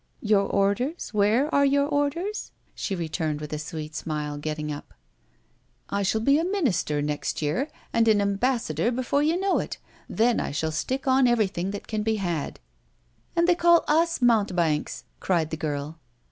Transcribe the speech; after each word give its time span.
"Your 0.23 0.47
orders 0.49 1.09
where 1.13 1.53
are 1.53 1.63
your 1.63 1.85
orders?" 1.85 2.51
she 2.73 2.95
returned 2.95 3.39
with 3.39 3.53
a 3.53 3.59
sweet 3.59 3.93
smile, 3.93 4.39
getting 4.39 4.71
up. 4.71 4.95
"I 5.91 6.01
shall 6.01 6.21
be 6.21 6.39
a 6.39 6.43
minister 6.43 7.03
next 7.03 7.43
year 7.43 7.67
and 7.93 8.07
an 8.07 8.19
ambassador 8.19 8.89
before 8.89 9.21
you 9.21 9.39
know 9.39 9.59
it. 9.59 9.77
Then 10.09 10.39
I 10.39 10.49
shall 10.49 10.71
stick 10.71 11.05
on 11.07 11.27
everything 11.27 11.69
that 11.69 11.85
can 11.87 12.01
be 12.01 12.15
had." 12.15 12.59
"And 13.35 13.47
they 13.47 13.53
call 13.53 13.83
us 13.87 14.23
mountebanks!" 14.23 15.03
cried 15.19 15.51
the 15.51 15.55
girl. 15.57 15.99